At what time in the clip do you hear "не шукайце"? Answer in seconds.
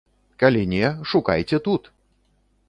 0.71-1.61